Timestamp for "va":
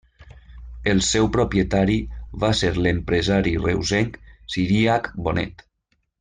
2.45-2.49